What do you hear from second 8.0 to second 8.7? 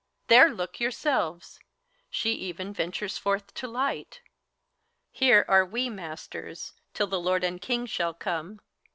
come.